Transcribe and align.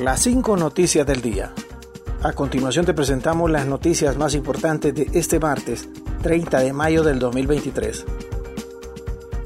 Las 0.00 0.22
cinco 0.22 0.56
noticias 0.56 1.06
del 1.06 1.20
día. 1.20 1.52
A 2.22 2.32
continuación 2.32 2.86
te 2.86 2.94
presentamos 2.94 3.50
las 3.50 3.66
noticias 3.66 4.16
más 4.16 4.34
importantes 4.34 4.94
de 4.94 5.06
este 5.12 5.38
martes, 5.38 5.86
30 6.22 6.60
de 6.60 6.72
mayo 6.72 7.02
del 7.02 7.18
2023. 7.18 8.06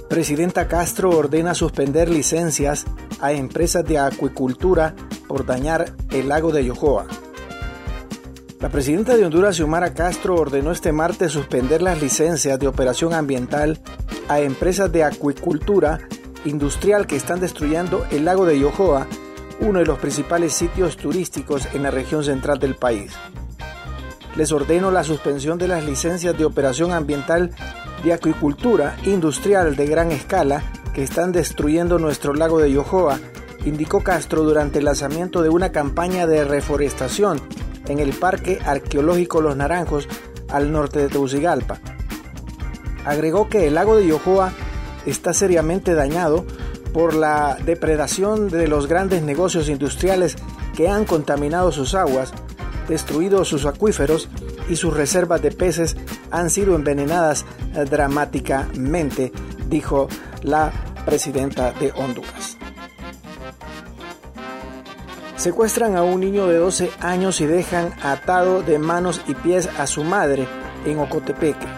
Presidenta 0.09 0.69
Castro 0.69 1.11
ordena 1.11 1.53
suspender 1.55 2.09
licencias 2.09 2.87
a 3.21 3.33
empresas 3.33 3.85
de 3.85 3.99
acuicultura 3.99 4.95
por 5.27 5.45
dañar 5.45 5.93
el 6.11 6.29
lago 6.29 6.53
de 6.53 6.65
Yohoa. 6.65 7.07
La 8.61 8.69
presidenta 8.69 9.17
de 9.17 9.25
Honduras, 9.25 9.57
Xiomara 9.57 9.95
Castro, 9.95 10.37
ordenó 10.37 10.71
este 10.71 10.93
martes 10.93 11.33
suspender 11.33 11.83
las 11.83 12.01
licencias 12.01 12.57
de 12.61 12.69
operación 12.69 13.15
ambiental 13.15 13.81
a 14.29 14.39
empresas 14.39 14.93
de 14.93 15.03
acuicultura 15.03 15.99
industrial 16.45 17.09
que 17.09 17.17
están 17.17 17.41
destruyendo 17.41 18.07
el 18.13 18.25
lago 18.25 18.47
de 18.47 18.61
Yohoa 18.61 19.09
uno 19.61 19.79
de 19.79 19.87
los 19.87 19.99
principales 19.99 20.53
sitios 20.53 20.97
turísticos 20.97 21.69
en 21.75 21.83
la 21.83 21.91
región 21.91 22.25
central 22.25 22.59
del 22.59 22.75
país. 22.75 23.13
Les 24.37 24.53
ordeno 24.53 24.91
la 24.91 25.03
suspensión 25.03 25.59
de 25.59 25.69
las 25.69 25.85
licencias 25.85 26.37
de 26.37 26.45
operación 26.45 26.93
ambiental 26.93 27.51
de 28.05 28.13
acuicultura 28.13 28.97
industrial 29.05 29.77
de 29.77 29.87
gran 29.87 30.13
escala 30.13 30.63
que 30.95 31.03
están 31.03 31.33
destruyendo 31.33 31.99
nuestro 31.99 32.35
lago 32.35 32.59
de 32.59 32.71
Yohoa, 32.71 33.19
indicó 33.65 34.03
Castro 34.03 34.43
durante 34.43 34.79
el 34.79 34.85
lanzamiento 34.85 35.43
de 35.43 35.49
una 35.49 35.73
campaña 35.73 36.27
de 36.27 36.45
reforestación 36.45 37.41
en 37.89 37.99
el 37.99 38.11
Parque 38.11 38.59
Arqueológico 38.65 39.41
Los 39.41 39.57
Naranjos 39.57 40.09
al 40.51 40.71
norte 40.71 40.99
de 40.99 41.09
Tegucigalpa. 41.09 41.79
Agregó 43.05 43.49
que 43.49 43.67
el 43.67 43.75
lago 43.75 43.97
de 43.97 44.07
Yohoa 44.07 44.53
está 45.07 45.33
seriamente 45.33 45.95
dañado 45.95 46.45
por 46.97 47.13
la 47.13 47.59
depredación 47.63 48.49
de 48.49 48.69
los 48.69 48.87
grandes 48.87 49.23
negocios 49.23 49.69
industriales 49.69 50.35
que 50.75 50.89
han 50.89 51.05
contaminado 51.05 51.71
sus 51.71 51.95
aguas, 51.95 52.33
destruido 52.89 53.45
sus 53.45 53.67
acuíferos 53.67 54.31
y 54.71 54.77
sus 54.77 54.97
reservas 54.97 55.43
de 55.43 55.51
peces 55.51 55.95
han 56.31 56.49
sido 56.49 56.75
envenenadas 56.75 57.45
dramáticamente, 57.91 59.31
dijo 59.69 60.09
la 60.43 60.73
presidenta 61.05 61.73
de 61.73 61.93
Honduras. 61.93 62.57
Secuestran 65.37 65.97
a 65.97 66.03
un 66.03 66.21
niño 66.21 66.47
de 66.47 66.57
12 66.57 66.91
años 67.01 67.43
y 67.43 67.47
dejan 67.47 67.93
atado 68.03 68.63
de 68.63 68.79
manos 68.79 69.21
y 69.29 69.35
pies 69.35 69.69
a 69.79 69.87
su 69.87 70.03
madre 70.03 70.49
en 70.87 70.99
Ocotepeque. 70.99 71.76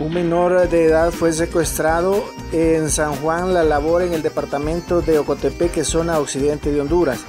Un 0.00 0.14
menor 0.14 0.68
de 0.68 0.84
edad 0.84 1.10
fue 1.10 1.32
secuestrado 1.32 2.24
en 2.52 2.88
San 2.88 3.16
Juan 3.16 3.52
La 3.52 3.64
Labor 3.64 4.02
en 4.02 4.12
el 4.12 4.22
departamento 4.22 5.00
de 5.00 5.18
Ocotepeque, 5.18 5.82
zona 5.82 6.20
occidente 6.20 6.70
de 6.70 6.80
Honduras. 6.80 7.24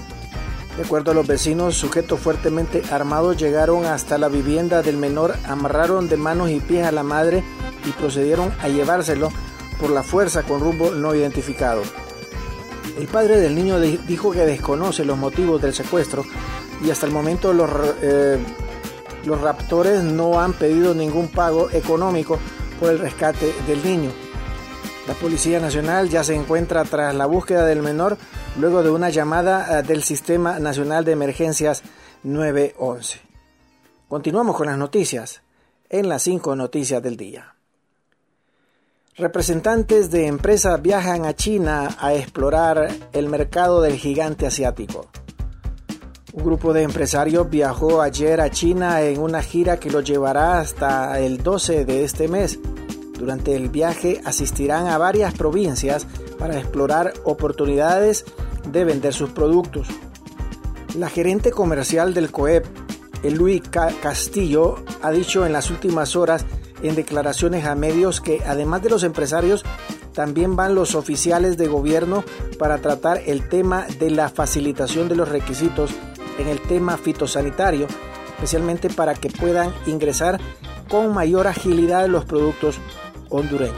De 0.78 0.84
acuerdo 0.84 1.10
a 1.10 1.14
los 1.16 1.26
vecinos, 1.26 1.76
sujetos 1.76 2.20
fuertemente 2.20 2.84
armados 2.92 3.38
llegaron 3.38 3.86
hasta 3.86 4.20
la 4.20 4.28
vivienda 4.30 4.84
del 4.84 4.98
menor, 4.98 5.34
amarraron 5.48 6.08
de 6.10 6.18
manos 6.18 6.52
y 6.52 6.60
pies 6.60 6.86
a 6.86 6.92
la 6.92 7.02
madre 7.02 7.44
y 7.88 7.92
procedieron 7.92 8.54
a 8.62 8.68
llevárselo 8.68 9.32
por 9.82 9.90
la 9.90 10.04
fuerza 10.04 10.44
con 10.44 10.60
rumbo 10.60 10.92
no 10.92 11.16
identificado. 11.16 11.82
El 13.00 13.08
padre 13.08 13.38
del 13.38 13.56
niño 13.56 13.80
dijo 13.80 14.30
que 14.32 14.46
desconoce 14.46 15.06
los 15.06 15.18
motivos 15.18 15.60
del 15.60 15.74
secuestro 15.74 16.24
y 16.86 16.92
hasta 16.92 17.08
el 17.08 17.14
momento 17.14 17.52
los, 17.52 17.70
eh, 18.04 18.38
los 19.26 19.42
raptores 19.42 20.04
no 20.04 20.40
han 20.40 20.54
pedido 20.54 20.94
ningún 20.94 21.30
pago 21.30 21.72
económico 21.72 22.38
por 22.80 22.90
el 22.90 23.00
rescate 23.00 23.54
del 23.68 23.84
niño. 23.84 24.12
La 25.08 25.14
Policía 25.16 25.60
Nacional 25.60 26.10
ya 26.10 26.24
se 26.24 26.36
encuentra 26.36 26.84
tras 26.86 27.14
la 27.16 27.26
búsqueda 27.26 27.66
del 27.66 27.82
menor 27.82 28.18
luego 28.60 28.84
de 28.84 28.90
una 28.90 29.10
llamada 29.10 29.80
eh, 29.80 29.84
del 29.84 30.04
Sistema 30.04 30.60
Nacional 30.60 31.04
de 31.04 31.14
Emergencias 31.14 31.84
911. 32.24 33.20
Continuamos 34.08 34.56
con 34.56 34.68
las 34.68 34.78
noticias 34.78 35.42
en 35.90 36.10
las 36.10 36.24
cinco 36.24 36.56
noticias 36.56 37.02
del 37.02 37.18
día. 37.18 37.56
Representantes 39.18 40.12
de 40.12 40.28
empresas 40.28 40.82
viajan 40.82 41.26
a 41.26 41.36
China 41.36 41.98
a 42.00 42.14
explorar 42.14 42.90
el 43.12 43.28
mercado 43.28 43.82
del 43.82 43.98
gigante 43.98 44.48
asiático. 44.48 45.10
Un 46.40 46.46
grupo 46.46 46.72
de 46.72 46.84
empresarios 46.84 47.50
viajó 47.50 48.02
ayer 48.02 48.40
a 48.40 48.50
China 48.50 49.02
en 49.02 49.20
una 49.20 49.42
gira 49.42 49.78
que 49.78 49.92
lo 49.92 50.00
llevará 50.00 50.62
hasta 50.62 51.20
el 51.20 51.44
12 51.44 51.84
de 51.84 52.06
este 52.06 52.30
mes. 52.30 52.58
Durante 53.18 53.58
el 53.58 53.68
viaje 53.68 54.22
asistirán 54.24 54.88
a 54.88 54.98
varias 54.98 55.34
provincias 55.34 56.08
para 56.38 56.58
explorar 56.58 57.14
oportunidades 57.26 58.24
de 58.72 58.86
vender 58.86 59.14
sus 59.14 59.32
productos. 59.32 59.90
La 60.98 61.10
gerente 61.10 61.52
comercial 61.52 62.14
del 62.14 62.32
COEP, 62.32 62.66
Luis 63.24 63.62
Castillo, 64.02 64.76
ha 65.02 65.12
dicho 65.12 65.46
en 65.46 65.52
las 65.52 65.70
últimas 65.70 66.16
horas 66.16 66.46
en 66.82 66.96
declaraciones 66.96 67.66
a 67.66 67.76
medios 67.76 68.22
que 68.22 68.42
además 68.48 68.82
de 68.82 68.90
los 68.90 69.04
empresarios, 69.04 69.66
también 70.14 70.56
van 70.56 70.74
los 70.74 70.96
oficiales 70.96 71.58
de 71.58 71.68
gobierno 71.68 72.24
para 72.58 72.78
tratar 72.78 73.22
el 73.26 73.50
tema 73.50 73.86
de 74.00 74.10
la 74.10 74.30
facilitación 74.30 75.10
de 75.10 75.18
los 75.18 75.28
requisitos 75.28 75.92
en 76.40 76.48
el 76.48 76.60
tema 76.62 76.98
fitosanitario, 76.98 77.88
especialmente 78.36 78.90
para 78.90 79.14
que 79.14 79.30
puedan 79.30 79.74
ingresar 79.86 80.40
con 80.90 81.14
mayor 81.14 81.48
agilidad 81.48 82.08
los 82.08 82.26
productos 82.26 82.80
hondureños. 83.30 83.78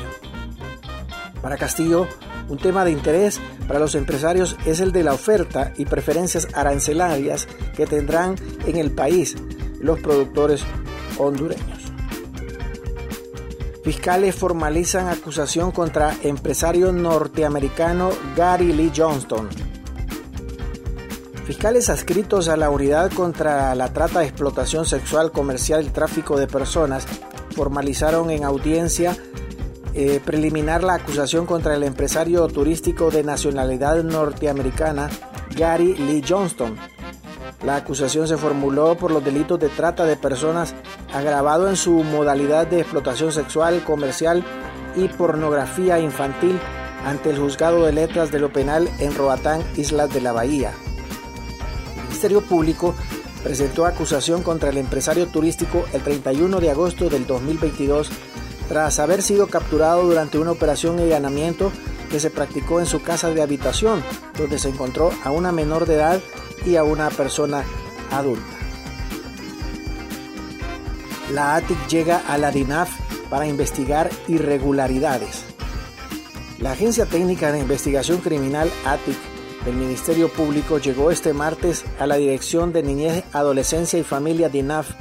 Para 1.42 1.58
Castillo, 1.58 2.08
un 2.48 2.58
tema 2.58 2.86
de 2.86 2.92
interés 2.92 3.40
para 3.68 3.80
los 3.80 3.96
empresarios 3.96 4.56
es 4.66 4.80
el 4.80 4.92
de 4.92 5.04
la 5.04 5.14
oferta 5.14 5.74
y 5.78 5.86
preferencias 5.86 6.48
arancelarias 6.54 7.48
que 7.76 7.88
tendrán 7.88 8.36
en 8.66 8.78
el 8.78 8.92
país 8.92 9.36
los 9.80 10.00
productores 10.00 10.64
hondureños. 11.18 11.80
Fiscales 13.84 14.36
formalizan 14.36 15.08
acusación 15.08 15.72
contra 15.72 16.16
empresario 16.22 16.92
norteamericano 16.92 18.12
Gary 18.36 18.74
Lee 18.74 18.92
Johnston 18.96 19.71
Fiscales 21.52 21.90
adscritos 21.90 22.48
a 22.48 22.56
la 22.56 22.70
Unidad 22.70 23.12
contra 23.12 23.76
la 23.76 23.92
Trata, 23.92 24.24
Explotación 24.24 24.86
Sexual, 24.86 25.34
Comercial 25.34 25.86
y 25.86 25.90
Tráfico 25.90 26.38
de 26.38 26.48
Personas 26.48 27.06
formalizaron 27.54 28.30
en 28.30 28.46
audiencia 28.46 29.18
eh, 29.94 30.22
preliminar 30.24 30.82
la 30.82 30.94
acusación 30.94 31.46
contra 31.46 31.76
el 31.76 31.84
empresario 31.84 32.48
turístico 32.48 33.12
de 33.12 33.26
nacionalidad 33.26 34.02
norteamericana 34.02 35.10
Gary 35.54 35.94
Lee 35.96 36.24
Johnston. 36.26 36.78
La 37.66 37.76
acusación 37.76 38.30
se 38.30 38.38
formuló 38.38 38.96
por 38.96 39.12
los 39.12 39.22
delitos 39.22 39.60
de 39.60 39.68
trata 39.68 40.06
de 40.06 40.16
personas 40.16 40.74
agravado 41.14 41.68
en 41.68 41.76
su 41.76 41.92
modalidad 41.92 42.66
de 42.66 42.80
explotación 42.80 43.34
sexual, 43.34 43.84
comercial 43.84 44.46
y 44.96 45.10
pornografía 45.10 46.00
infantil 46.00 46.58
ante 47.06 47.30
el 47.30 47.40
juzgado 47.40 47.86
de 47.86 47.92
letras 47.92 48.32
de 48.32 48.40
lo 48.40 48.54
penal 48.54 48.88
en 49.00 49.14
Roatán, 49.14 49.62
Islas 49.76 50.14
de 50.14 50.22
la 50.22 50.32
Bahía. 50.32 50.72
Ministerio 52.12 52.42
Público 52.42 52.94
presentó 53.42 53.86
acusación 53.86 54.44
contra 54.44 54.70
el 54.70 54.78
empresario 54.78 55.28
turístico 55.28 55.86
el 55.94 56.04
31 56.04 56.60
de 56.60 56.70
agosto 56.70 57.10
del 57.10 57.26
2022 57.26 58.10
tras 58.68 59.00
haber 59.00 59.22
sido 59.22 59.48
capturado 59.48 60.04
durante 60.04 60.38
una 60.38 60.52
operación 60.52 60.98
de 60.98 61.04
allanamiento 61.04 61.72
que 62.10 62.20
se 62.20 62.30
practicó 62.30 62.82
en 62.82 62.86
su 62.86 63.02
casa 63.02 63.32
de 63.32 63.42
habitación, 63.42 64.04
donde 64.38 64.60
se 64.60 64.68
encontró 64.68 65.12
a 65.24 65.32
una 65.32 65.54
menor 65.54 65.86
de 65.86 65.96
edad 65.96 66.22
y 66.66 66.76
a 66.76 66.84
una 66.84 67.10
persona 67.10 67.64
adulta. 68.12 68.58
La 71.32 71.56
ATIC 71.56 71.88
llega 71.88 72.22
a 72.28 72.38
la 72.38 72.52
DINAF 72.52 72.90
para 73.30 73.48
investigar 73.48 74.10
irregularidades. 74.28 75.46
La 76.60 76.74
Agencia 76.74 77.06
Técnica 77.06 77.54
de 77.54 77.60
Investigación 77.60 78.18
Criminal 78.18 78.70
ATIC 78.86 79.31
el 79.66 79.76
Ministerio 79.76 80.30
Público 80.30 80.80
llegó 80.80 81.12
este 81.12 81.34
martes 81.34 81.86
a 82.00 82.08
la 82.08 82.16
Dirección 82.16 82.74
de 82.74 82.82
Niñez, 82.82 83.24
Adolescencia 83.32 84.00
y 84.00 84.04
Familia 84.04 84.50
DINAF 84.50 84.92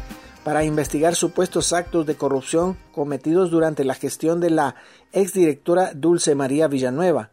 para 0.45 0.65
investigar 0.65 1.15
supuestos 1.15 1.73
actos 1.73 2.07
de 2.07 2.15
corrupción 2.15 2.77
cometidos 2.93 3.51
durante 3.51 3.85
la 3.85 3.95
gestión 3.95 4.41
de 4.41 4.51
la 4.51 4.75
exdirectora 5.13 5.93
Dulce 5.95 6.35
María 6.35 6.69
Villanueva. 6.69 7.31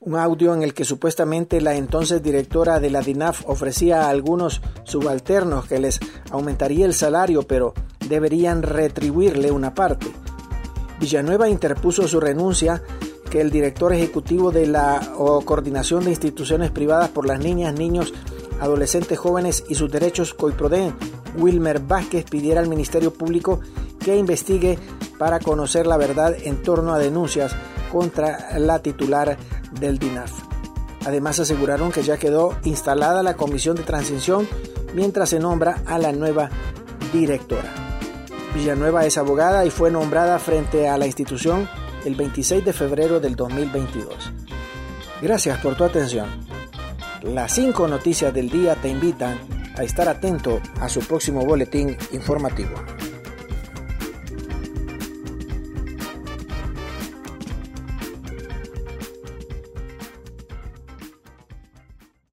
Un 0.00 0.16
audio 0.16 0.54
en 0.54 0.62
el 0.62 0.72
que 0.72 0.84
supuestamente 0.84 1.60
la 1.60 1.74
entonces 1.74 2.22
directora 2.22 2.78
de 2.78 2.90
la 2.90 3.00
DINAF 3.00 3.42
ofrecía 3.46 4.02
a 4.02 4.10
algunos 4.10 4.60
subalternos 4.84 5.66
que 5.66 5.80
les 5.80 5.98
aumentaría 6.30 6.86
el 6.86 6.94
salario, 6.94 7.42
pero 7.42 7.74
deberían 8.08 8.62
retribuirle 8.62 9.50
una 9.50 9.74
parte. 9.74 10.06
Villanueva 11.00 11.48
interpuso 11.48 12.06
su 12.06 12.20
renuncia 12.20 12.82
que 13.36 13.42
el 13.42 13.50
director 13.50 13.92
ejecutivo 13.92 14.50
de 14.50 14.66
la 14.66 15.12
Coordinación 15.44 16.04
de 16.04 16.08
Instituciones 16.08 16.70
Privadas 16.70 17.10
por 17.10 17.26
las 17.26 17.38
Niñas, 17.38 17.74
Niños, 17.74 18.14
Adolescentes, 18.60 19.18
Jóvenes 19.18 19.62
y 19.68 19.74
sus 19.74 19.92
Derechos, 19.92 20.32
COIPRODEN, 20.32 20.94
Wilmer 21.36 21.80
Vázquez, 21.80 22.24
pidiera 22.24 22.62
al 22.62 22.68
Ministerio 22.70 23.12
Público 23.12 23.60
que 24.00 24.16
investigue 24.16 24.78
para 25.18 25.38
conocer 25.38 25.86
la 25.86 25.98
verdad 25.98 26.34
en 26.44 26.62
torno 26.62 26.94
a 26.94 26.98
denuncias 26.98 27.54
contra 27.92 28.58
la 28.58 28.78
titular 28.78 29.36
del 29.78 29.98
DINAF. 29.98 30.32
Además 31.04 31.38
aseguraron 31.38 31.92
que 31.92 32.04
ya 32.04 32.16
quedó 32.16 32.56
instalada 32.64 33.22
la 33.22 33.36
comisión 33.36 33.76
de 33.76 33.82
transición 33.82 34.48
mientras 34.94 35.28
se 35.28 35.40
nombra 35.40 35.82
a 35.84 35.98
la 35.98 36.12
nueva 36.12 36.48
directora. 37.12 37.70
Villanueva 38.54 39.04
es 39.04 39.18
abogada 39.18 39.66
y 39.66 39.70
fue 39.70 39.90
nombrada 39.90 40.38
frente 40.38 40.88
a 40.88 40.96
la 40.96 41.04
institución 41.04 41.68
el 42.06 42.14
26 42.14 42.64
de 42.64 42.72
febrero 42.72 43.18
del 43.18 43.34
2022. 43.34 44.32
Gracias 45.20 45.58
por 45.58 45.76
tu 45.76 45.84
atención. 45.84 46.28
Las 47.22 47.52
cinco 47.52 47.88
noticias 47.88 48.32
del 48.32 48.48
día 48.48 48.76
te 48.76 48.88
invitan 48.88 49.38
a 49.76 49.82
estar 49.82 50.08
atento 50.08 50.60
a 50.80 50.88
su 50.88 51.00
próximo 51.00 51.44
boletín 51.44 51.96
informativo. 52.12 52.74